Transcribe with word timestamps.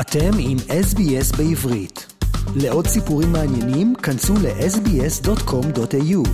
אתם 0.00 0.30
עם 0.38 0.56
SBS 0.58 1.36
בעברית. 1.36 2.06
לעוד 2.56 2.86
סיפורים 2.86 3.32
מעניינים, 3.32 3.94
כנסו 3.94 4.34
ל-sbs.com.au. 4.34 6.28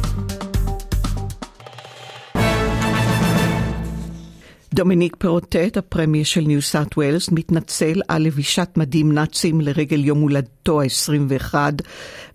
דומיניק 4.75 5.17
פרוטט, 5.17 5.77
הפרמיה 5.77 6.25
של 6.25 6.41
ניו 6.41 6.63
סאט 6.63 6.97
ווילס, 6.97 7.29
מתנצל 7.31 8.01
על 8.09 8.23
לבישת 8.23 8.69
מדים 8.77 9.13
נאצים 9.13 9.61
לרגל 9.61 10.05
יום 10.05 10.21
הולדתו 10.21 10.81
ה-21 10.81 11.55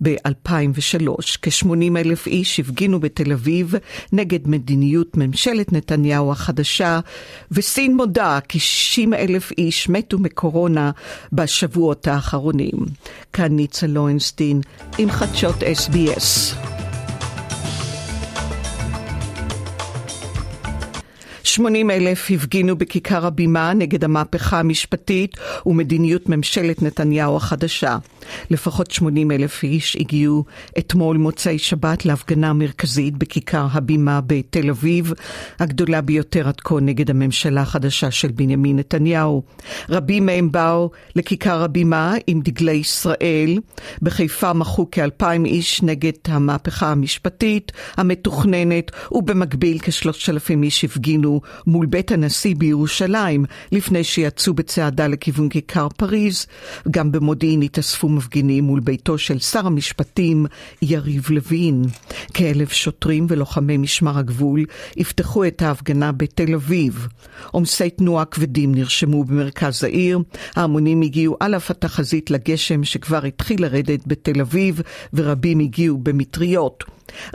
ב-2003. 0.01 1.37
כ-80 1.41 1.97
אלף 1.97 2.27
איש 2.27 2.59
הפגינו 2.59 2.99
בתל 2.99 3.31
אביב 3.31 3.73
נגד 4.13 4.47
מדיניות 4.47 5.17
ממשלת 5.17 5.73
נתניהו 5.73 6.31
החדשה, 6.31 6.99
וסין 7.51 7.95
מודה 7.95 8.39
כי 8.47 8.59
60 8.59 9.13
אלף 9.13 9.51
איש 9.51 9.89
מתו 9.89 10.19
מקורונה 10.19 10.91
בשבועות 11.33 12.07
האחרונים. 12.07 12.85
כאן 13.33 13.55
ניצה 13.55 13.87
לוינסטין 13.87 14.61
עם 14.97 15.11
חדשות 15.11 15.55
SBS. 15.55 16.78
80 21.49 21.91
אלף 21.91 22.31
הפגינו 22.31 22.75
בכיכר 22.75 23.25
הבימה 23.25 23.73
נגד 23.73 24.03
המהפכה 24.03 24.59
המשפטית 24.59 25.37
ומדיניות 25.65 26.29
ממשלת 26.29 26.81
נתניהו 26.81 27.35
החדשה. 27.37 27.97
לפחות 28.49 28.91
80 28.91 29.31
אלף 29.31 29.63
איש 29.63 29.95
הגיעו 29.99 30.45
אתמול 30.77 31.17
מוצאי 31.17 31.59
שבת 31.59 32.05
להפגנה 32.05 32.53
מרכזית 32.53 33.17
בכיכר 33.17 33.67
הבימה 33.71 34.21
בתל 34.27 34.69
אביב, 34.69 35.13
הגדולה 35.59 36.01
ביותר 36.01 36.47
עד 36.47 36.59
כה 36.59 36.75
נגד 36.81 37.09
הממשלה 37.09 37.61
החדשה 37.61 38.11
של 38.11 38.27
בנימין 38.27 38.79
נתניהו. 38.79 39.43
רבים 39.89 40.25
מהם 40.25 40.51
באו 40.51 40.91
לכיכר 41.15 41.63
הבימה 41.63 42.13
עם 42.27 42.41
דגלי 42.41 42.71
ישראל. 42.71 43.59
בחיפה 44.01 44.53
מחו 44.53 44.91
כאלפיים 44.91 45.45
איש 45.45 45.83
נגד 45.83 46.11
המהפכה 46.27 46.91
המשפטית 46.91 47.71
המתוכננת, 47.97 48.91
ובמקביל 49.11 49.79
כשלושת 49.79 50.29
אלפים 50.29 50.63
איש 50.63 50.83
הפגינו 50.83 51.41
מול 51.67 51.85
בית 51.85 52.11
הנשיא 52.11 52.55
בירושלים 52.55 53.45
לפני 53.71 54.03
שיצאו 54.03 54.53
בצעדה 54.53 55.07
לכיוון 55.07 55.49
כיכר 55.49 55.87
פריז. 55.89 56.45
גם 56.91 57.11
במודיעין 57.11 57.61
התאספו 57.61 58.09
מפגינים 58.19 58.63
מול 58.63 58.79
ביתו 58.79 59.17
של 59.17 59.39
שר 59.39 59.67
המשפטים 59.67 60.45
יריב 60.81 61.27
לוין. 61.29 61.83
כאלף 62.33 62.73
שוטרים 62.73 63.25
ולוחמי 63.29 63.77
משמר 63.77 64.17
הגבול 64.17 64.65
יפתחו 64.97 65.45
את 65.45 65.61
ההפגנה 65.61 66.11
בתל 66.11 66.53
אביב. 66.53 67.07
עומסי 67.51 67.89
תנועה 67.89 68.25
כבדים 68.25 68.75
נרשמו 68.75 69.23
במרכז 69.23 69.83
העיר, 69.83 70.19
ההמונים 70.55 71.01
הגיעו 71.01 71.37
על 71.39 71.55
אף 71.55 71.71
התחזית 71.71 72.31
לגשם 72.31 72.83
שכבר 72.83 73.25
התחיל 73.25 73.61
לרדת 73.61 74.07
בתל 74.07 74.41
אביב, 74.41 74.81
ורבים 75.13 75.59
הגיעו 75.59 75.97
במטריות. 75.97 76.83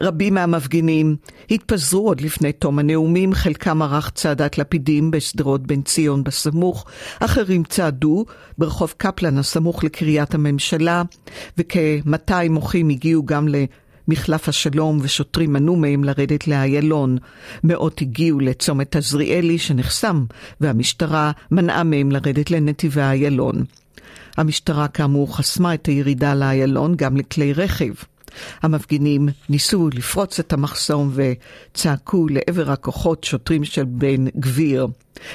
רבים 0.00 0.34
מהמפגינים 0.34 1.16
התפזרו 1.50 2.08
עוד 2.08 2.20
לפני 2.20 2.52
תום 2.52 2.78
הנאומים, 2.78 3.34
חלקם 3.34 3.82
ערך 3.82 4.10
צעדת 4.10 4.58
לפידים 4.58 5.10
בשדרות 5.10 5.66
בן 5.66 5.82
ציון 5.82 6.24
בסמוך, 6.24 6.86
אחרים 7.20 7.64
צעדו 7.64 8.24
ברחוב 8.58 8.94
קפלן 8.96 9.38
הסמוך 9.38 9.84
לקריית 9.84 10.34
הממשלה, 10.34 10.73
וכ-200 11.58 12.48
מוחים 12.50 12.88
הגיעו 12.88 13.26
גם 13.26 13.46
למחלף 14.08 14.48
השלום 14.48 14.98
ושוטרים 15.02 15.52
מנעו 15.52 15.76
מהם 15.76 16.04
לרדת 16.04 16.48
לאיילון. 16.48 17.18
מאות 17.64 18.00
הגיעו 18.00 18.40
לצומת 18.40 18.96
עזריאלי 18.96 19.58
שנחסם, 19.58 20.24
והמשטרה 20.60 21.32
מנעה 21.50 21.82
מהם 21.82 22.12
לרדת 22.12 22.50
לנתיבי 22.50 23.02
איילון. 23.02 23.64
המשטרה 24.36 24.88
כאמור 24.88 25.36
חסמה 25.36 25.74
את 25.74 25.86
הירידה 25.86 26.34
לאיילון 26.34 26.94
גם 26.96 27.16
לכלי 27.16 27.52
רכב. 27.52 27.92
המפגינים 28.62 29.28
ניסו 29.48 29.88
לפרוץ 29.94 30.38
את 30.38 30.52
המחסום 30.52 31.12
וצעקו 31.14 32.26
לעבר 32.30 32.70
הכוחות 32.70 33.24
שוטרים 33.24 33.64
של 33.64 33.84
בן 33.84 34.24
גביר. 34.36 34.86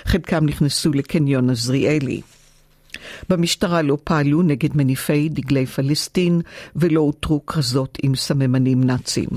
חלקם 0.05 0.45
נכנסו 0.45 0.91
לקניון 0.93 1.49
עזריאלי. 1.49 2.21
במשטרה 3.29 3.81
לא 3.81 3.97
פעלו 4.03 4.41
נגד 4.41 4.69
מניפי 4.75 5.29
דגלי 5.29 5.65
פלסטין 5.65 6.41
ולא 6.75 7.01
אותרו 7.01 7.45
כרזות 7.45 7.97
עם 8.03 8.15
סממנים 8.15 8.83
נאצים. 8.83 9.29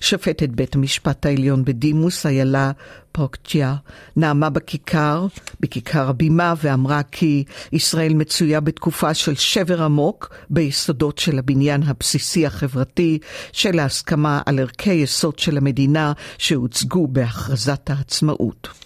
שופטת 0.00 0.48
בית 0.48 0.74
המשפט 0.74 1.26
העליון 1.26 1.64
בדימוס, 1.64 2.26
איילה 2.26 2.70
פרוקצ'יה, 3.12 3.74
נאמה 4.16 4.50
בכיכר, 4.50 5.26
בכיכר 5.60 6.08
הבימה, 6.08 6.54
ואמרה 6.62 7.02
כי 7.02 7.44
ישראל 7.72 8.14
מצויה 8.14 8.60
בתקופה 8.60 9.14
של 9.14 9.34
שבר 9.34 9.82
עמוק 9.82 10.34
ביסודות 10.50 11.18
של 11.18 11.38
הבניין 11.38 11.82
הבסיסי 11.82 12.46
החברתי, 12.46 13.18
של 13.52 13.78
ההסכמה 13.78 14.40
על 14.46 14.58
ערכי 14.58 14.92
יסוד 14.92 15.38
של 15.38 15.56
המדינה 15.56 16.12
שהוצגו 16.38 17.06
בהכרזת 17.06 17.90
העצמאות. 17.90 18.85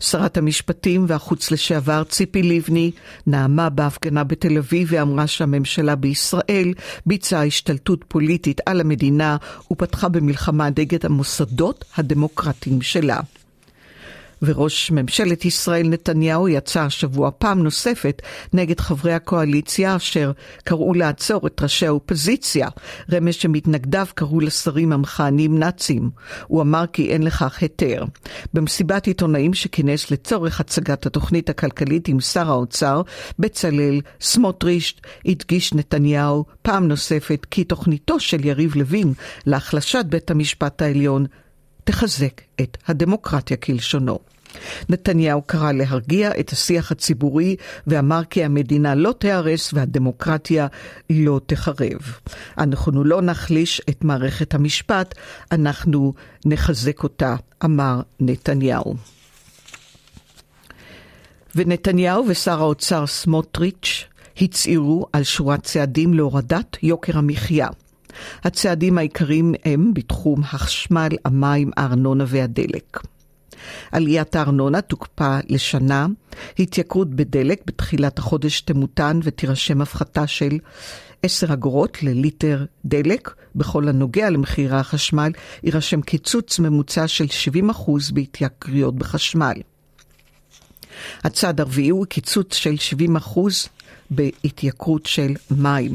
שרת 0.00 0.36
המשפטים 0.36 1.04
והחוץ 1.08 1.50
לשעבר 1.50 2.04
ציפי 2.04 2.42
לבני 2.42 2.90
נאמה 3.26 3.68
בהפגנה 3.68 4.24
בתל 4.24 4.58
אביב 4.58 4.88
ואמרה 4.90 5.26
שהממשלה 5.26 5.96
בישראל 5.96 6.74
ביצעה 7.06 7.44
השתלטות 7.44 8.04
פוליטית 8.08 8.60
על 8.66 8.80
המדינה 8.80 9.36
ופתחה 9.72 10.08
במלחמה 10.08 10.68
נגד 10.78 11.06
המוסדות 11.06 11.84
הדמוקרטיים 11.96 12.82
שלה. 12.82 13.20
וראש 14.42 14.90
ממשלת 14.90 15.44
ישראל 15.44 15.88
נתניהו 15.88 16.48
יצא 16.48 16.80
השבוע 16.80 17.30
פעם 17.38 17.62
נוספת 17.62 18.22
נגד 18.52 18.80
חברי 18.80 19.12
הקואליציה 19.12 19.96
אשר 19.96 20.32
קראו 20.64 20.94
לעצור 20.94 21.46
את 21.46 21.62
ראשי 21.62 21.86
האופוזיציה, 21.86 22.68
רמז 23.12 23.34
שמתנגדיו 23.34 24.06
קראו 24.14 24.40
לשרים 24.40 24.92
המכהנים 24.92 25.58
נאצים. 25.58 26.10
הוא 26.46 26.62
אמר 26.62 26.84
כי 26.92 27.10
אין 27.10 27.22
לכך 27.22 27.62
היתר. 27.62 28.04
במסיבת 28.54 29.06
עיתונאים 29.06 29.54
שכינס 29.54 30.10
לצורך 30.10 30.60
הצגת 30.60 31.06
התוכנית 31.06 31.50
הכלכלית 31.50 32.08
עם 32.08 32.20
שר 32.20 32.50
האוצר, 32.50 33.02
בצלאל 33.38 34.00
סמוטריץ', 34.20 35.00
הדגיש 35.26 35.74
נתניהו 35.74 36.44
פעם 36.62 36.88
נוספת 36.88 37.46
כי 37.50 37.64
תוכניתו 37.64 38.20
של 38.20 38.44
יריב 38.44 38.76
לוין 38.76 39.12
להחלשת 39.46 40.04
בית 40.08 40.30
המשפט 40.30 40.82
העליון 40.82 41.26
תחזק 41.88 42.40
את 42.60 42.76
הדמוקרטיה 42.86 43.56
כלשונו. 43.56 44.18
נתניהו 44.88 45.42
קרא 45.42 45.72
להרגיע 45.72 46.30
את 46.40 46.50
השיח 46.50 46.92
הציבורי 46.92 47.56
ואמר 47.86 48.24
כי 48.30 48.44
המדינה 48.44 48.94
לא 48.94 49.14
תיהרס 49.18 49.72
והדמוקרטיה 49.72 50.66
לא 51.10 51.40
תחרב. 51.46 51.98
אנחנו 52.58 53.04
לא 53.04 53.22
נחליש 53.22 53.82
את 53.90 54.04
מערכת 54.04 54.54
המשפט, 54.54 55.14
אנחנו 55.52 56.14
נחזק 56.44 57.02
אותה, 57.02 57.36
אמר 57.64 58.00
נתניהו. 58.20 58.94
ונתניהו 61.54 62.24
ושר 62.28 62.60
האוצר 62.60 63.06
סמוטריץ' 63.06 64.04
הצהירו 64.40 65.06
על 65.12 65.22
שורת 65.22 65.62
צעדים 65.62 66.14
להורדת 66.14 66.76
יוקר 66.82 67.18
המחיה. 67.18 67.68
הצעדים 68.44 68.98
העיקריים 68.98 69.54
הם 69.64 69.94
בתחום 69.94 70.42
החשמל, 70.42 71.08
המים, 71.24 71.70
הארנונה 71.76 72.24
והדלק. 72.28 73.00
עליית 73.92 74.36
הארנונה 74.36 74.80
תוקפא 74.80 75.40
לשנה, 75.48 76.06
התייקרות 76.58 77.10
בדלק 77.10 77.62
בתחילת 77.66 78.18
החודש 78.18 78.60
תמותן 78.60 79.20
ותירשם 79.22 79.80
הפחתה 79.80 80.26
של 80.26 80.58
10 81.22 81.52
אגורות 81.52 82.02
לליטר 82.02 82.64
דלק. 82.84 83.34
בכל 83.54 83.88
הנוגע 83.88 84.30
למחירי 84.30 84.76
החשמל, 84.76 85.32
יירשם 85.62 86.00
קיצוץ 86.00 86.58
ממוצע 86.58 87.08
של 87.08 87.24
70% 87.24 87.90
בהתייקרויות 88.12 88.94
בחשמל. 88.96 89.54
הצעד 91.24 91.60
הרביעי 91.60 91.88
הוא 91.88 92.06
קיצוץ 92.06 92.54
של 92.54 92.74
70% 93.34 93.38
בהתייקרות 94.10 95.06
של 95.06 95.34
מים. 95.50 95.94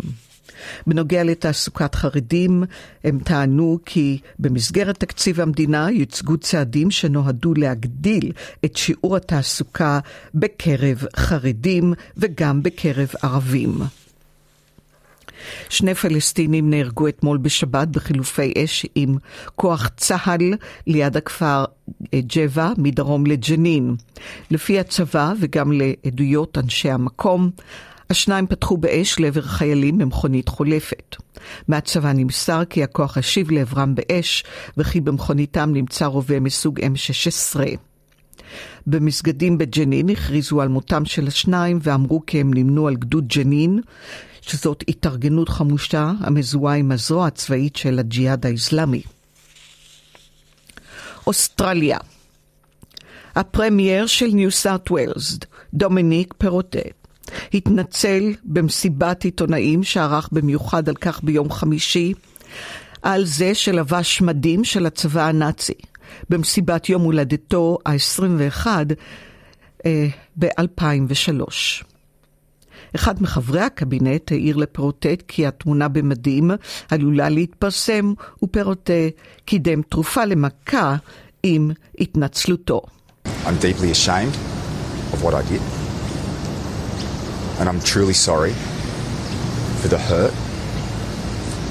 בנוגע 0.87 1.23
לתעסוקת 1.23 1.95
חרדים, 1.95 2.63
הם 3.03 3.19
טענו 3.19 3.79
כי 3.85 4.19
במסגרת 4.39 4.99
תקציב 4.99 5.39
המדינה 5.39 5.87
יוצגו 5.91 6.37
צעדים 6.37 6.91
שנועדו 6.91 7.53
להגדיל 7.53 8.31
את 8.65 8.77
שיעור 8.77 9.15
התעסוקה 9.15 9.99
בקרב 10.35 11.03
חרדים 11.15 11.93
וגם 12.17 12.63
בקרב 12.63 13.09
ערבים. 13.23 13.79
שני 15.69 15.95
פלסטינים 15.95 16.69
נהרגו 16.69 17.07
אתמול 17.07 17.37
בשבת 17.37 17.87
בחילופי 17.87 18.53
אש 18.57 18.85
עם 18.95 19.17
כוח 19.55 19.89
צה"ל 19.97 20.53
ליד 20.87 21.17
הכפר 21.17 21.65
ג'בה 22.15 22.71
מדרום 22.77 23.25
לג'נין. 23.25 23.95
לפי 24.51 24.79
הצבא 24.79 25.33
וגם 25.39 25.71
לעדויות 25.71 26.57
אנשי 26.57 26.91
המקום, 26.91 27.49
השניים 28.13 28.47
פתחו 28.47 28.77
באש 28.77 29.19
לעבר 29.19 29.41
חיילים 29.41 29.97
במכונית 29.97 30.49
חולפת. 30.49 31.15
מהצבא 31.67 32.11
נמסר 32.13 32.65
כי 32.65 32.83
הכוח 32.83 33.17
השיב 33.17 33.51
לעברם 33.51 33.95
באש, 33.95 34.43
וכי 34.77 35.01
במכוניתם 35.01 35.69
נמצא 35.73 36.05
רובה 36.05 36.39
מסוג 36.39 36.79
M16. 36.79 37.59
במסגדים 38.87 39.57
בג'נין 39.57 40.09
הכריזו 40.09 40.61
על 40.61 40.67
מותם 40.67 41.05
של 41.05 41.27
השניים 41.27 41.79
ואמרו 41.81 42.25
כי 42.25 42.39
הם 42.41 42.53
נמנו 42.53 42.87
על 42.87 42.95
גדוד 42.95 43.27
ג'נין, 43.27 43.81
שזאת 44.41 44.83
התארגנות 44.87 45.49
חמושה 45.49 46.11
המזוהה 46.19 46.75
עם 46.75 46.91
הזרוע 46.91 47.27
הצבאית 47.27 47.75
של 47.75 47.99
הג'יהאד 47.99 48.45
האסלאמי. 48.45 49.01
אוסטרליה 51.27 51.97
הפרמייר 53.35 54.05
של 54.07 54.27
ניו 54.33 54.51
סארט 54.51 54.91
ווילס, 54.91 55.37
דומיניק 55.73 56.33
פרוטה, 56.37 56.79
התנצל 57.53 58.33
במסיבת 58.43 59.23
עיתונאים 59.23 59.83
שערך 59.83 60.29
במיוחד 60.31 60.89
על 60.89 60.95
כך 60.95 61.23
ביום 61.23 61.51
חמישי, 61.51 62.13
על 63.01 63.25
זה 63.25 63.55
שלבש 63.55 64.21
מדים 64.21 64.63
של 64.63 64.85
הצבא 64.85 65.27
הנאצי, 65.27 65.73
במסיבת 66.29 66.89
יום 66.89 67.01
הולדתו 67.01 67.77
ה-21 67.85 68.67
אה, 69.85 70.07
ב-2003. 70.39 71.45
אחד 72.95 73.21
מחברי 73.21 73.61
הקבינט 73.61 74.31
העיר 74.31 74.57
לפרוטט 74.57 75.23
כי 75.27 75.47
התמונה 75.47 75.87
במדים 75.87 76.51
עלולה 76.89 77.29
להתפרסם, 77.29 78.13
ופרוטה 78.43 78.93
קידם 79.45 79.81
תרופה 79.81 80.25
למכה 80.25 80.95
עם 81.43 81.71
התנצלותו. 81.99 82.81
I'm 83.25 83.57
deeply 83.61 83.91
ashamed 83.91 84.35
of 85.13 85.23
what 85.23 85.33
I 85.33 85.41
did. 85.51 85.82
And 87.59 87.69
I'm 87.69 87.79
truly 87.81 88.13
sorry 88.13 88.53
for 89.81 89.87
the 89.87 89.97
hurt 89.97 90.33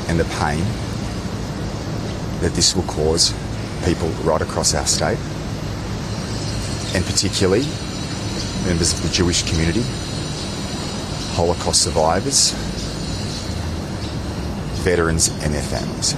and 0.08 0.18
the 0.18 0.24
pain 0.38 0.64
that 2.40 2.52
this 2.54 2.74
will 2.74 2.82
cause 2.84 3.32
people 3.84 4.08
right 4.24 4.40
across 4.42 4.74
our 4.74 4.86
state, 4.86 5.18
and 6.94 7.04
particularly 7.04 7.64
members 8.66 8.92
of 8.92 9.02
the 9.02 9.08
Jewish 9.10 9.42
community, 9.48 9.82
Holocaust 11.34 11.82
survivors, 11.82 12.52
veterans, 14.84 15.28
and 15.42 15.54
their 15.54 15.62
families. 15.62 16.14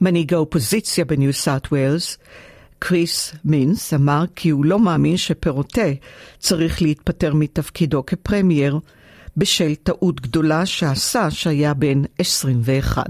Meniga 0.00 0.36
opozicija 0.36 1.06
bi 1.06 1.16
New 1.16 1.32
South 1.32 1.70
Wales 1.70 2.18
קריס 2.79 3.33
מינס, 3.45 3.93
אמר 3.93 4.23
כי 4.35 4.49
הוא 4.49 4.65
לא 4.65 4.79
מאמין 4.79 5.17
שפרוטה 5.17 5.91
צריך 6.39 6.81
להתפטר 6.81 7.33
מתפקידו 7.33 8.05
כפרמייר 8.05 8.79
בשל 9.37 9.75
טעות 9.75 10.21
גדולה 10.21 10.65
שעשה 10.65 11.31
שהיה 11.31 11.73
בן 11.73 12.01
21. 12.19 13.05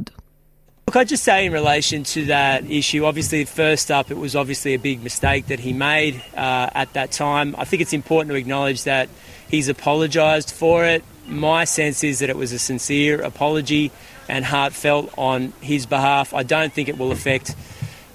Look, 0.88 0.97
I 0.97 1.06
just 1.06 1.23
say 1.23 1.45
in 1.45 1.53
relation 1.53 2.03
to 2.15 2.25
that 2.25 2.69
issue, 2.69 3.06
obviously, 3.06 3.45
first 3.45 3.91
up, 3.91 4.12
it 4.12 4.18
was 4.18 4.35
obviously 4.35 4.73
a 4.73 4.79
big 4.79 5.01
mistake 5.01 5.47
that 5.47 5.62
he 5.62 5.71
made 5.71 6.15
uh, 6.35 6.81
at 6.83 6.91
that 6.94 7.12
time. 7.12 7.56
I 7.57 7.63
think 7.63 7.81
it's 7.81 7.94
important 7.94 8.31
to 8.33 8.35
acknowledge 8.35 8.83
that 8.83 9.07
he's 9.50 9.69
apologised 9.69 10.51
for 10.51 10.83
it. 10.83 11.01
My 11.27 11.63
sense 11.63 12.03
is 12.03 12.19
that 12.19 12.29
it 12.29 12.35
was 12.35 12.51
a 12.51 12.59
sincere 12.59 13.21
apology 13.21 13.91
and 14.27 14.44
heartfelt 14.44 15.13
on 15.18 15.53
his 15.62 15.85
behalf. 15.85 16.33
I 16.33 16.44
don't 16.44 16.73
think 16.73 16.89
it 16.89 16.97
will 16.97 17.13
affect 17.13 17.56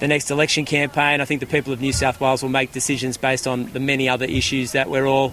the 0.00 0.08
next 0.08 0.30
election 0.30 0.64
campaign. 0.64 1.20
I 1.20 1.24
think 1.24 1.40
the 1.40 1.52
people 1.56 1.72
of 1.72 1.80
New 1.80 1.92
South 1.92 2.20
Wales 2.20 2.42
will 2.42 2.56
make 2.60 2.72
decisions 2.72 3.16
based 3.16 3.46
on 3.46 3.58
the 3.72 3.80
many 3.80 4.08
other 4.08 4.26
issues 4.40 4.72
that 4.72 4.88
we're 4.90 5.06
all, 5.06 5.32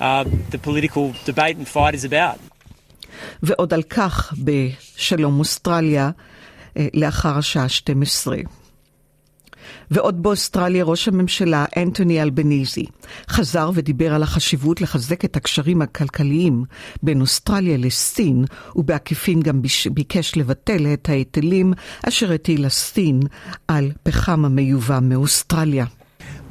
uh, 0.00 0.24
the 0.50 0.58
political 0.58 1.14
debate 1.24 1.56
and 1.56 1.66
fight 1.68 1.94
is 1.94 2.04
about. 2.04 2.38
ועוד 3.42 3.74
על 3.74 3.82
כך 3.82 4.34
בשלום 4.44 5.38
אוסטרליה 5.38 6.10
לאחר 6.94 7.38
השעה 7.38 7.68
12. 7.68 8.36
ועוד 9.91 10.23
באוסטרליה 10.23 10.83
ראש 10.83 11.07
הממשלה 11.07 11.65
אנטוני 11.77 12.21
אלבניזי 12.21 12.85
חזר 13.29 13.71
ודיבר 13.73 14.13
על 14.13 14.23
החשיבות 14.23 14.81
לחזק 14.81 15.25
את 15.25 15.35
הקשרים 15.35 15.81
הכלכליים 15.81 16.63
בין 17.03 17.21
אוסטרליה 17.21 17.77
לסין, 17.77 18.45
ובעקיפין 18.75 19.41
גם 19.41 19.61
ביקש 19.91 20.37
לבטל 20.37 20.93
את 20.93 21.09
ההיטלים 21.09 21.73
אשר 22.07 22.31
הטילה 22.31 22.69
סין 22.69 23.19
על 23.67 23.91
פחם 24.03 24.45
המיובא 24.45 24.99
מאוסטרליה. 25.01 25.85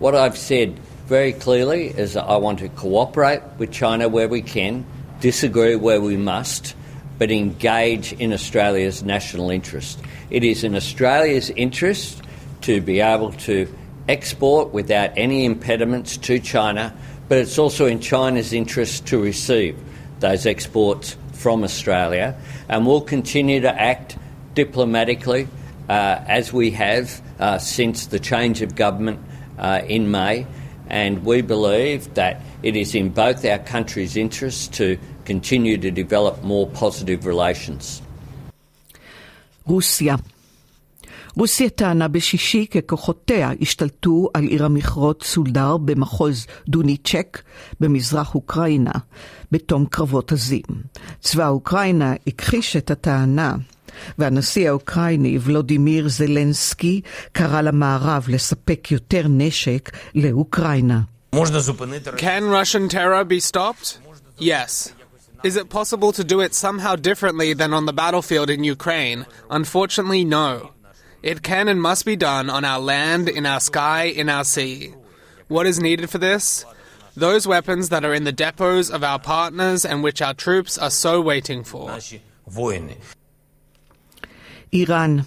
What 0.01 0.15
I've 0.15 0.37
said 0.37 0.71
very 1.09 1.33
clearly 1.33 1.89
is 2.03 2.15
that 2.15 2.27
I 2.35 2.37
want 2.37 2.59
to 2.61 2.69
cooperate 2.85 3.43
with 3.59 3.71
China 3.73 4.09
where 4.09 4.29
we 4.29 4.43
can, 4.43 4.85
disagree 5.21 5.77
where 5.77 6.01
we 6.01 6.17
must, 6.17 6.75
but 7.19 7.31
engage 7.31 8.15
in 8.15 8.33
Australia's 8.33 9.03
national 9.03 9.51
interest. 9.51 9.99
It 10.31 10.43
is 10.43 10.65
in 10.65 10.75
Australia's 10.75 11.51
interest 11.51 12.23
to 12.63 12.81
be 12.81 13.01
able 13.01 13.33
to 13.33 13.73
export 14.09 14.73
without 14.73 15.11
any 15.17 15.45
impediments 15.45 16.17
to 16.17 16.39
China, 16.39 16.95
but 17.29 17.39
it's 17.39 17.59
also 17.59 17.87
in 17.87 18.01
China's 18.01 18.53
interest 18.53 19.07
to 19.07 19.23
receive 19.23 19.79
those 20.21 20.47
exports 20.47 21.17
from 21.33 21.65
Australia. 21.65 22.37
And 22.69 22.87
we'll 22.87 23.01
continue 23.01 23.61
to 23.61 23.81
act 23.81 24.19
diplomatically 24.55 25.49
uh, 25.89 26.25
as 26.27 26.53
we 26.53 26.71
have 26.73 27.23
uh, 27.39 27.59
since 27.59 28.07
the 28.07 28.19
change 28.19 28.63
of 28.63 28.75
government 28.75 29.21
uh, 29.59 29.83
in 29.87 30.11
May. 30.11 30.47
And 30.89 31.25
we 31.25 31.41
believe 31.41 32.15
that 32.15 32.43
it 32.63 32.77
is 32.77 32.95
in 32.95 33.11
both 33.11 33.45
our 33.45 33.59
countries' 33.59 34.17
interests 34.17 34.69
to 34.79 34.99
continue 35.25 35.79
to 35.79 35.91
develop 35.91 36.43
more 36.43 36.67
positive 36.67 37.27
relations. 37.27 38.03
Russia 39.67 40.19
רוסיה 41.37 41.71
טענה 41.71 42.09
בשישי 42.09 42.67
כי 42.71 42.79
כוחותיה 42.87 43.51
השתלטו 43.61 44.29
על 44.35 44.45
עיר 44.45 44.65
המכרות 44.65 45.23
סולדר 45.23 45.77
במחוז 45.77 46.47
דוניצ'ק 46.69 47.43
במזרח 47.81 48.35
אוקראינה 48.35 48.93
בתום 49.53 49.87
קרבות 49.87 50.33
עזים. 50.33 50.63
צבא 51.21 51.49
אוקראינה 51.49 52.15
הכחיש 52.27 52.77
את 52.77 52.91
הטענה. 52.91 53.55
והנשיא 54.19 54.69
האוקראיני 54.69 55.39
ולודימיר 55.41 56.09
זלנסקי 56.09 57.01
קרא 57.33 57.61
למערב 57.61 58.25
לספק 58.29 58.89
יותר 58.91 59.23
נשק 59.29 59.91
לאוקראינה. 60.15 61.01
Can 62.17 62.45
Russian 62.51 62.89
terror 62.89 63.25
be 63.25 63.41
stopped? 63.41 63.99
Yes. 64.39 64.93
Is 65.45 65.57
it 65.57 65.71
possible 65.71 66.13
to 66.13 66.25
do 66.25 66.41
it 66.41 66.55
somehow 66.55 66.97
differently 66.97 67.55
than 67.55 67.73
on 67.73 67.87
the 67.87 67.93
battlefield 67.93 68.51
in 68.51 68.65
Ukraine? 68.65 69.27
Unfortunately, 69.59 70.25
no. 70.25 70.71
It 71.22 71.42
can 71.42 71.68
and 71.68 71.82
must 71.82 72.06
be 72.06 72.16
done 72.16 72.50
on 72.50 72.64
our 72.66 72.80
land, 72.80 73.30
in 73.30 73.46
our 73.46 73.60
sky, 73.60 74.04
in 74.04 74.30
our 74.30 74.44
sea. 74.44 74.94
What 75.48 75.66
is 75.66 75.80
needed 75.80 76.10
for 76.10 76.18
this? 76.18 76.66
Those 77.16 77.48
weapons 77.48 77.90
that 77.90 78.04
are 78.06 78.14
in 78.14 78.26
the 78.26 78.38
depots 78.46 78.90
of 78.90 79.04
our 79.04 79.20
partners 79.20 79.86
and 79.86 80.04
which 80.04 80.22
our 80.22 80.34
troops 80.34 80.78
are 80.78 80.92
so 80.92 81.22
waiting 81.22 81.64
for. 81.64 81.90
איראן 84.74 85.18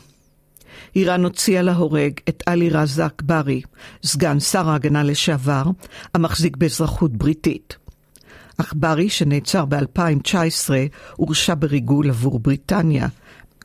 איראן 0.96 1.24
הוציאה 1.24 1.62
להורג 1.62 2.12
את 2.28 2.42
עלי 2.46 2.70
רזה 2.70 3.06
אכברי, 3.06 3.62
סגן 4.02 4.40
שר 4.40 4.68
ההגנה 4.68 5.02
לשעבר, 5.02 5.62
המחזיק 6.14 6.56
באזרחות 6.56 7.12
בריטית. 7.12 7.76
אכברי, 8.56 9.08
שנעצר 9.08 9.64
ב-2019, 9.64 10.70
הורשע 11.16 11.54
בריגול 11.58 12.10
עבור 12.10 12.38
בריטניה. 12.38 13.06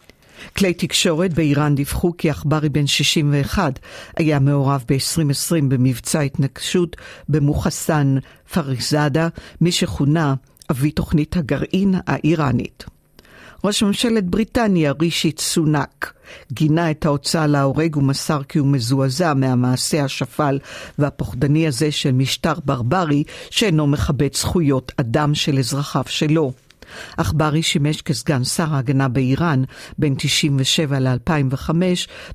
כלי 0.57 0.73
תקשורת 0.73 1.33
באיראן 1.33 1.75
דיווחו 1.75 2.17
כי 2.17 2.29
עכברי 2.29 2.69
בן 2.69 2.87
61 2.87 3.79
היה 4.17 4.39
מעורב 4.39 4.83
ב-2020 4.89 5.63
במבצע 5.67 6.19
התנגשות 6.19 6.95
במוחסן 7.29 8.17
פריזאדה, 8.53 9.27
מי 9.61 9.71
שכונה 9.71 10.33
אבי 10.71 10.91
תוכנית 10.91 11.37
הגרעין 11.37 11.95
האיראנית. 12.07 12.85
ראש 13.63 13.83
ממשלת 13.83 14.25
בריטניה, 14.25 14.93
רישי 15.01 15.31
סונאק, 15.39 16.13
גינה 16.51 16.91
את 16.91 17.05
ההוצאה 17.05 17.47
להורג 17.47 17.97
ומסר 17.97 18.43
כי 18.49 18.59
הוא 18.59 18.67
מזועזע 18.67 19.33
מהמעשה 19.33 20.03
השפל 20.03 20.59
והפוחדני 20.99 21.67
הזה 21.67 21.91
של 21.91 22.11
משטר 22.11 22.53
ברברי 22.65 23.23
שאינו 23.49 23.87
מכבד 23.87 24.35
זכויות 24.35 24.91
אדם 24.97 25.35
של 25.35 25.59
אזרחיו 25.59 26.03
שלו. 26.07 26.51
עכברי 27.17 27.63
שימש 27.63 28.01
כסגן 28.01 28.43
שר 28.43 28.73
ההגנה 28.73 29.07
באיראן 29.07 29.63
בין 29.97 30.15
97 30.17 30.99
ל-2005 30.99 31.69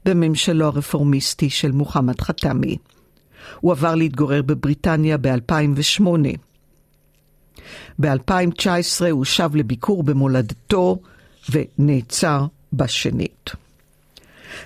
בממשלו 0.05 0.67
הרפורמיסטי 0.67 1.51
של 1.51 1.73
מוחמד 1.73 2.21
חתמי. 2.21 2.77
הוא 3.61 3.73
עבר 3.73 3.95
להתגורר 3.95 4.43
בבריטניה 4.43 5.17
ב-2008. 5.17 6.03
ב-2019 7.99 9.05
הוא 9.11 9.25
שב 9.25 9.51
לביקור 9.55 10.03
במולדתו 10.03 10.99
ונעצר 11.51 12.47
בשנית. 12.73 13.51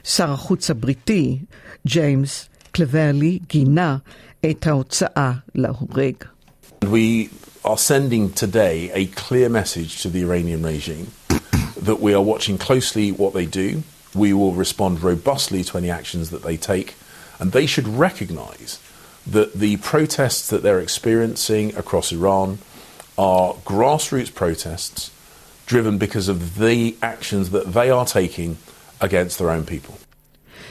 שר 0.05 0.33
החוץ 0.33 0.71
הבריטי, 0.71 1.39
ג'יימס 1.87 2.49
קלוורלי, 2.73 3.39
גינה 3.49 3.97
את 4.51 4.67
ההוצאה 4.67 5.33
להורג. 5.55 6.15
We 6.85 7.29
are 7.65 7.79
sending 7.79 8.33
today 8.33 8.91
a 8.93 9.07
clear 9.07 9.49
message 9.49 10.03
to 10.03 10.09
the 10.09 10.23
Iranian 10.23 10.63
regime 10.63 11.13
that 11.77 12.01
we 12.01 12.13
are 12.13 12.23
watching 12.23 12.59
closely 12.59 13.13
what 13.13 13.35
they 13.35 13.47
do. 13.47 13.83
We 14.15 14.33
will 14.33 14.53
respond 14.53 15.03
robustly 15.03 15.63
to 15.65 15.79
any 15.79 15.91
actions 15.91 16.31
that 16.31 16.43
they 16.43 16.57
take, 16.57 16.97
And 17.39 17.53
they 17.53 17.67
should 17.67 17.89
recognize 17.89 18.79
that 19.27 19.55
the 19.55 19.77
protests 19.79 20.49
that 20.51 20.63
they're 20.63 20.81
experiencing 20.81 21.75
across 21.77 22.13
Iran 22.13 22.59
are 23.17 23.55
grassroots 23.65 24.35
protests 24.35 25.11
driven 25.67 25.99
because 25.99 26.29
of 26.29 26.59
the 26.59 26.97
actions 27.03 27.51
that 27.51 27.73
they 27.73 27.91
are 27.91 28.07
taking 28.07 28.59
against 29.01 29.39
their 29.39 29.51
own 29.51 29.65
people. 29.65 29.99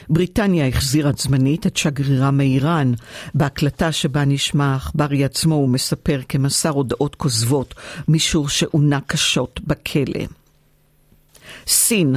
בריטניה 0.09 0.67
החזירה 0.67 1.11
זמנית 1.17 1.67
את 1.67 1.77
שגרירה 1.77 2.31
מאיראן. 2.31 2.93
בהקלטה 3.33 3.91
שבה 3.91 4.25
נשמע 4.25 4.75
עכברי 4.75 5.23
עצמו 5.23 5.55
הוא 5.55 5.69
מספר 5.69 6.21
כמסר 6.29 6.69
הודעות 6.69 7.15
כוזבות, 7.15 7.75
מישור 8.07 8.49
שעונה 8.49 8.99
קשות 9.07 9.59
בכלא. 9.67 10.25
סין 11.67 12.15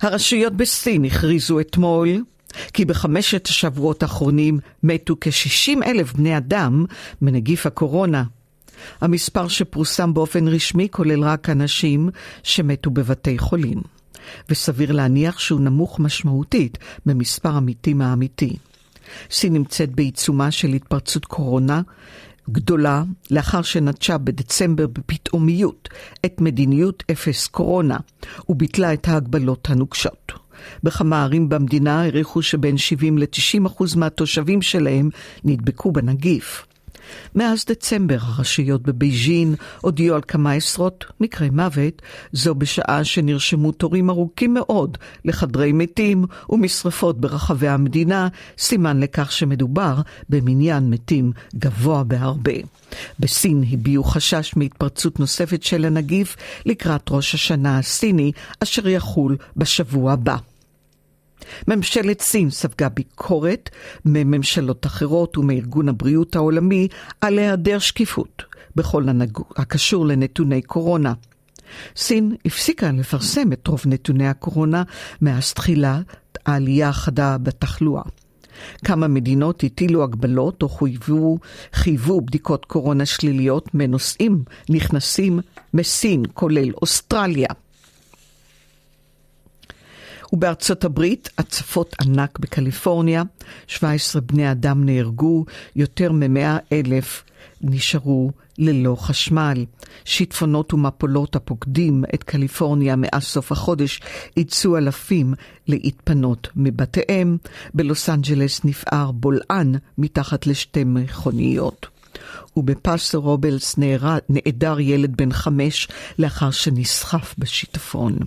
הרשויות 0.00 0.52
בסין 0.56 1.04
הכריזו 1.04 1.60
אתמול 1.60 2.08
כי 2.72 2.84
בחמשת 2.84 3.46
השבועות 3.46 4.02
האחרונים 4.02 4.58
מתו 4.82 5.16
כ-60 5.20 5.86
אלף 5.86 6.12
בני 6.12 6.36
אדם 6.36 6.84
מנגיף 7.22 7.66
הקורונה. 7.66 8.24
המספר 9.00 9.48
שפורסם 9.48 10.14
באופן 10.14 10.48
רשמי 10.48 10.88
כולל 10.90 11.24
רק 11.24 11.50
אנשים 11.50 12.10
שמתו 12.42 12.90
בבתי 12.90 13.38
חולים. 13.38 13.99
וסביר 14.48 14.92
להניח 14.92 15.38
שהוא 15.38 15.60
נמוך 15.60 16.00
משמעותית 16.00 16.78
ממספר 17.06 17.56
המתים 17.56 18.00
האמיתי. 18.00 18.56
סין 19.30 19.52
נמצאת 19.52 19.94
בעיצומה 19.94 20.50
של 20.50 20.68
התפרצות 20.68 21.24
קורונה 21.24 21.82
גדולה 22.50 23.02
לאחר 23.30 23.62
שנטשה 23.62 24.18
בדצמבר 24.18 24.86
בפתאומיות 24.86 25.88
את 26.26 26.40
מדיניות 26.40 27.02
אפס 27.10 27.46
קורונה 27.46 27.96
וביטלה 28.48 28.92
את 28.92 29.08
ההגבלות 29.08 29.70
הנוקשות. 29.70 30.32
בכמה 30.82 31.22
ערים 31.22 31.48
במדינה 31.48 32.00
העריכו 32.00 32.42
שבין 32.42 32.78
70 32.78 33.18
ל-90 33.18 33.66
אחוז 33.66 33.94
מהתושבים 33.94 34.62
שלהם 34.62 35.10
נדבקו 35.44 35.92
בנגיף. 35.92 36.66
מאז 37.34 37.64
דצמבר 37.68 38.18
הרשויות 38.20 38.82
בבייג'ין 38.82 39.54
הודיעו 39.80 40.14
על 40.14 40.22
כמה 40.28 40.52
עשרות 40.52 41.04
מקרי 41.20 41.50
מוות, 41.50 42.02
זו 42.32 42.54
בשעה 42.54 43.04
שנרשמו 43.04 43.72
תורים 43.72 44.10
ארוכים 44.10 44.54
מאוד 44.54 44.98
לחדרי 45.24 45.72
מתים 45.72 46.24
ומשרפות 46.50 47.20
ברחבי 47.20 47.68
המדינה, 47.68 48.28
סימן 48.58 49.00
לכך 49.00 49.32
שמדובר 49.32 49.94
במניין 50.28 50.90
מתים 50.90 51.32
גבוה 51.56 52.04
בהרבה. 52.04 52.52
בסין 53.20 53.64
הביעו 53.72 54.04
חשש 54.04 54.52
מהתפרצות 54.56 55.20
נוספת 55.20 55.62
של 55.62 55.84
הנגיף 55.84 56.36
לקראת 56.66 57.02
ראש 57.10 57.34
השנה 57.34 57.78
הסיני, 57.78 58.32
אשר 58.62 58.88
יחול 58.88 59.36
בשבוע 59.56 60.12
הבא. 60.12 60.36
ממשלת 61.68 62.20
סין 62.20 62.50
ספגה 62.50 62.88
ביקורת 62.88 63.70
מממשלות 64.04 64.86
אחרות 64.86 65.38
ומארגון 65.38 65.88
הבריאות 65.88 66.36
העולמי 66.36 66.88
על 67.20 67.38
היעדר 67.38 67.78
שקיפות 67.78 68.42
בכל 68.76 69.04
הקשור 69.56 70.06
לנתוני 70.06 70.62
קורונה. 70.62 71.12
סין 71.96 72.36
הפסיקה 72.44 72.90
לפרסם 72.92 73.52
את 73.52 73.66
רוב 73.66 73.82
נתוני 73.86 74.28
הקורונה 74.28 74.82
מאז 75.22 75.52
תחילת 75.52 76.38
העלייה 76.46 76.88
החדה 76.88 77.38
בתחלואה. 77.38 78.02
כמה 78.84 79.08
מדינות 79.08 79.64
הטילו 79.64 80.02
הגבלות 80.04 80.62
או 80.62 80.68
חייבו, 80.68 81.38
חייבו 81.72 82.20
בדיקות 82.20 82.64
קורונה 82.64 83.06
שליליות 83.06 83.74
מנוסעים 83.74 84.42
נכנסים 84.68 85.40
מסין, 85.74 86.22
כולל 86.34 86.72
אוסטרליה. 86.82 87.48
ובארצות 90.32 90.84
הברית, 90.84 91.28
הצפות 91.38 91.94
ענק 92.00 92.38
בקליפורניה, 92.38 93.22
17 93.66 94.22
בני 94.22 94.50
אדם 94.50 94.84
נהרגו, 94.84 95.44
יותר 95.76 96.12
מ-100 96.12 96.58
אלף 96.72 97.24
נשארו 97.60 98.30
ללא 98.58 98.96
חשמל. 99.00 99.64
שיטפונות 100.04 100.74
ומפולות 100.74 101.36
הפוקדים 101.36 102.04
את 102.14 102.22
קליפורניה 102.22 102.94
מאז 102.96 103.22
סוף 103.22 103.52
החודש 103.52 104.00
אילצו 104.36 104.76
אלפים 104.76 105.34
להתפנות 105.68 106.48
מבתיהם. 106.56 107.36
בלוס 107.74 108.08
אנג'לס 108.08 108.64
נפער 108.64 109.10
בולען 109.10 109.74
מתחת 109.98 110.46
לשתי 110.46 110.84
מכוניות. 110.84 111.86
ובפסטר 112.56 113.18
רובלס 113.18 113.78
נעדר 114.28 114.80
ילד 114.80 115.16
בן 115.16 115.32
חמש 115.32 115.88
לאחר 116.18 116.50
שנסחף 116.50 117.34
בשיטפון. 117.38 118.18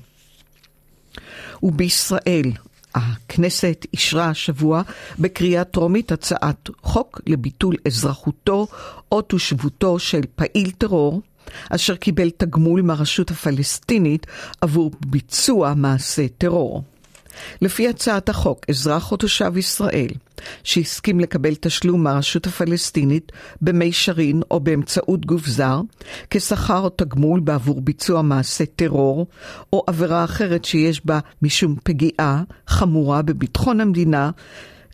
ובישראל. 1.64 2.52
הכנסת 2.96 3.86
אישרה 3.94 4.30
השבוע 4.30 4.82
בקריאה 5.20 5.64
טרומית 5.64 6.12
הצעת 6.12 6.70
חוק 6.82 7.22
לביטול 7.28 7.76
אזרחותו 7.88 8.68
או 9.12 9.22
תושבותו 9.22 10.00
של 10.00 10.22
פעיל 10.36 10.72
טרור 10.72 11.22
אשר 11.70 11.96
קיבל 11.96 12.30
תגמול 12.30 12.82
מהרשות 12.82 13.32
הפלסטינית 13.32 14.28
עבור 14.62 14.92
ביצוע 15.06 15.74
מעשה 15.74 16.28
טרור. 16.38 16.84
לפי 17.62 17.88
הצעת 17.90 18.30
החוק, 18.30 18.66
אזרח 18.70 19.12
או 19.12 19.18
תושב 19.18 19.58
ישראל 19.58 20.08
שהסכים 20.64 21.20
לקבל 21.20 21.56
תשלום 21.56 22.04
מהרשות 22.04 22.48
הפלסטינית 22.48 23.32
במישרין 23.62 24.42
או 24.52 24.60
באמצעות 24.60 25.26
גוף 25.26 25.48
זר, 25.48 25.82
כשכר 26.30 26.80
או 26.80 26.90
תגמול 26.90 27.40
בעבור 27.40 27.82
ביצוע 27.82 28.22
מעשה 28.22 28.66
טרור, 28.76 29.28
או 29.74 29.84
עבירה 29.88 30.24
אחרת 30.24 30.66
שיש 30.66 31.06
בה 31.06 31.20
משום 31.42 31.76
פגיעה 31.84 32.44
חמורה 32.68 33.22
בביטחון 33.22 33.82
המדינה, 33.82 34.32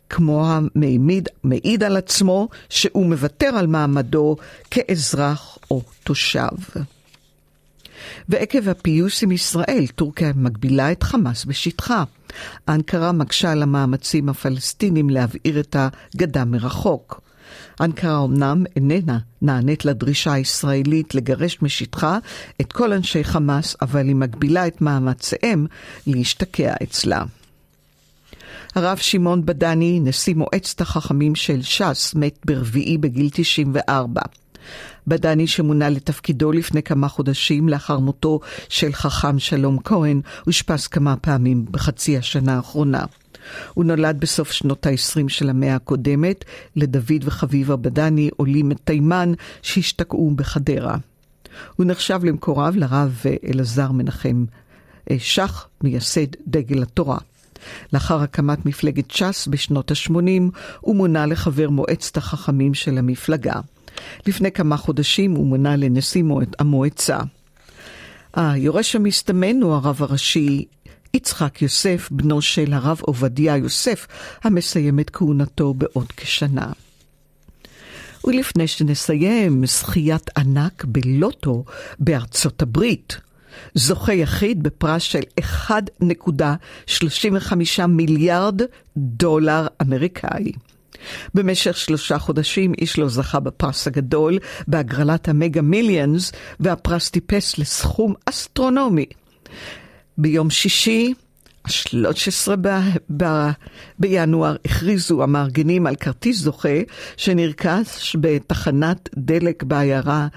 כמו 0.10 0.51
המעיד 0.51 1.29
מעיד 1.43 1.84
על 1.84 1.98
עצמו 1.98 2.50
שהוא 2.69 3.05
מוותר 3.05 3.48
על 3.48 3.67
מעמדו 3.67 4.36
כאזרח 4.72 5.58
או 5.72 5.81
תושב. 6.03 6.50
ועקב 8.29 8.69
הפיוס 8.69 9.24
עם 9.24 9.31
ישראל, 9.31 9.86
טורקיה 9.96 10.31
מגבילה 10.36 10.91
את 10.91 11.03
חמאס 11.03 11.46
בשטחה. 11.46 12.03
אנקרה 12.68 13.12
מקשה 13.12 13.52
על 13.52 13.64
המאמצים 13.64 14.30
הפלסטינים 14.30 15.10
להבעיר 15.10 15.60
את 15.60 15.76
הגדה 15.80 16.46
מרחוק. 16.46 17.22
אנקרה 17.82 18.26
אמנם 18.26 18.64
איננה 18.76 19.18
נענית 19.42 19.86
לדרישה 19.86 20.34
הישראלית 20.34 21.16
לגרש 21.16 21.62
משטחה 21.62 22.18
את 22.62 22.74
כל 22.74 22.94
אנשי 22.94 23.24
חמאס, 23.24 23.76
אבל 23.82 24.08
היא 24.08 24.16
מגבילה 24.16 24.68
את 24.68 24.82
מאמציהם 24.82 25.66
להשתקע 26.08 26.74
אצלה. 26.84 27.24
הרב 28.76 28.98
שמעון 28.98 29.46
בדני, 29.46 30.00
נשיא 30.00 30.36
מועצת 30.36 30.82
החכמים 30.82 31.36
של 31.36 31.62
ש"ס, 31.62 32.14
מת 32.16 32.40
ברביעי 32.46 32.98
בגיל 32.98 33.30
94. 33.32 34.22
בדני 35.10 35.48
שמונה 35.48 35.89
לתפקידו 35.89 36.51
לפני 36.51 36.84
כמה 36.84 37.08
חודשים 37.08 37.70
לאחר 37.70 38.00
מותו 38.00 38.39
של 38.70 38.94
חכם 38.94 39.39
שלום 39.39 39.78
כהן, 39.84 40.22
אושפז 40.48 40.88
כמה 40.88 41.16
פעמים 41.16 41.66
בחצי 41.72 42.18
השנה 42.18 42.56
האחרונה. 42.56 43.04
הוא 43.74 43.86
נולד 43.86 44.20
בסוף 44.20 44.51
שנות 44.51 44.86
ה-20 44.86 45.30
של 45.30 45.50
המאה 45.50 45.75
הקודמת 45.75 46.46
לדוד 46.75 47.24
וחביבה 47.24 47.75
בדני, 47.75 48.30
עולים 48.38 48.70
מתימן 48.70 49.34
שהשתקעו 49.62 50.32
בחדרה. 50.36 50.98
הוא 51.75 51.86
נחשב 51.86 52.20
למקורב 52.24 52.75
לרב 52.75 53.24
אלעזר 53.50 53.92
מנחם 53.92 54.46
אה, 55.12 55.16
שח, 55.20 55.68
מייסד 55.84 56.28
דגל 56.48 56.82
התורה. 56.84 57.18
לאחר 57.94 58.22
הקמת 58.22 58.66
מפלגת 58.66 59.12
ש"ס 59.12 59.48
בשנות 59.48 59.92
ה-80, 59.92 60.58
הוא 60.80 60.96
מונה 60.96 61.25
לחבר 61.25 61.70
מועצת 61.70 62.18
החכמים 62.18 62.74
של 62.74 62.98
המפלגה. 62.98 63.60
לפני 64.28 64.51
כמה 64.51 64.78
חודשים 64.78 65.36
הוא 65.36 65.48
מונה 65.48 65.75
לנשיא 65.75 66.24
המועצה. 66.60 67.18
היורש 68.34 68.96
המסתמן 68.96 69.62
הוא 69.62 69.74
הרב 69.74 70.04
הראשי 70.04 70.66
יצחק 71.13 71.62
יוסף, 71.62 72.10
בנו 72.12 72.42
של 72.42 72.74
הרב 72.74 73.00
עובדיה 73.01 73.58
יוסף, 73.58 74.08
המסיים 74.44 75.00
את 75.00 75.10
כהונתו 75.10 75.74
בעוד 75.74 76.12
כשנה. 76.18 76.72
ולפני 78.24 78.68
שנסיים, 78.68 79.66
זכיית 79.66 80.38
ענק 80.38 80.86
בלוטו 80.86 81.63
בארצות 82.00 82.62
הברית. 82.62 83.18
זוכה 83.75 84.13
יחיד 84.13 84.63
בפרס 84.63 85.01
של 85.01 85.22
1.35 85.42 87.86
מיליארד 87.88 88.62
דולר 88.98 89.68
אמריקאי. 89.82 90.51
במשך 91.34 91.77
שלושה 91.77 92.20
חודשים 92.20 92.74
איש 92.74 92.98
לא 92.98 93.08
זכה 93.08 93.39
בפרס 93.39 93.88
הגדול 93.88 94.39
בהגרלת 94.68 95.29
המגה 95.29 95.62
מיליאנס, 95.62 96.32
והפרס 96.60 97.10
טיפס 97.10 97.58
לסכום 97.58 98.13
אסטרונומי. 98.25 99.06
ביום 100.18 100.50
שישי, 100.50 101.13
ה-13 101.65 102.51
ב- 103.18 103.50
בינואר 104.00 104.56
הכריזו 104.65 105.24
המארגנים 105.24 105.88
על 105.88 105.96
כרטיס 105.96 106.38
זוכה 106.38 106.79
שנרכש 107.18 108.15
בתחנת 108.20 109.10
דלק 109.18 109.63
בעיירה 109.63 110.27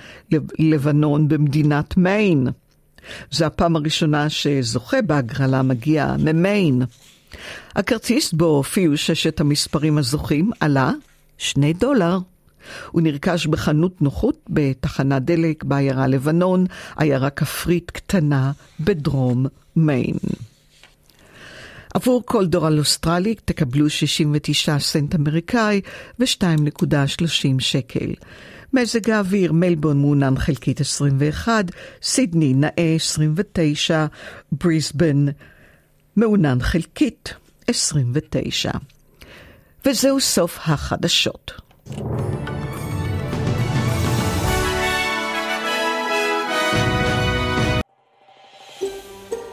לבנון 0.58 1.28
במדינת 1.28 1.96
מיין. 1.96 2.46
זו 3.30 3.44
הפעם 3.44 3.76
הראשונה 3.76 4.28
שזוכה 4.30 5.02
בהגרלה 5.02 5.62
מגיע 5.62 6.16
ממיין. 6.18 6.82
הכרטיס 7.76 8.32
בו 8.32 8.44
הופיעו 8.44 8.96
ששת 8.96 9.40
המספרים 9.40 9.98
הזוכים 9.98 10.50
עלה 10.60 10.90
2 11.38 11.72
דולר. 11.72 12.18
הוא 12.90 13.02
נרכש 13.02 13.46
בחנות 13.46 14.02
נוחות 14.02 14.38
בתחנת 14.48 15.22
דלק 15.22 15.64
בעיירה 15.64 16.06
לבנון, 16.06 16.66
עיירה 16.96 17.30
כפרית 17.30 17.90
קטנה 17.90 18.52
בדרום 18.80 19.46
מיין. 19.76 20.16
עבור 21.94 22.22
כל 22.24 22.46
דולר 22.46 22.78
אוסטרלי 22.78 23.34
תקבלו 23.44 23.90
69 23.90 24.78
סנט 24.78 25.14
אמריקאי 25.14 25.80
ו-2.30 26.18 27.58
שקל. 27.58 28.14
מזג 28.72 29.10
האוויר, 29.10 29.52
מלבון 29.52 30.00
מעונן 30.00 30.38
חלקית 30.38 30.80
21, 30.80 31.64
סידני 32.02 32.54
נאה 32.54 32.94
29, 32.96 34.06
בריסבן 34.52 35.26
מעונן 36.16 36.60
חלקית 36.60 37.34
29. 37.66 38.70
וזהו 39.86 40.20
סוף 40.20 40.58
החדשות. 40.62 41.52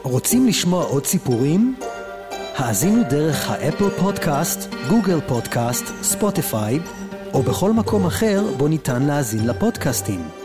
רוצים 0.02 0.46
לשמוע 0.46 0.84
עוד 0.84 1.06
סיפורים? 1.06 1.76
האזינו 2.56 3.02
דרך 3.10 3.50
האפל 3.50 3.90
פודקאסט, 3.90 4.74
גוגל 4.88 5.20
פודקאסט, 5.20 5.84
ספוטיפיי, 6.02 6.78
או 7.32 7.42
בכל 7.42 7.72
מקום 7.72 8.06
אחר 8.06 8.42
בו 8.56 8.68
ניתן 8.68 9.02
להאזין 9.02 9.46
לפודקאסטים. 9.46 10.39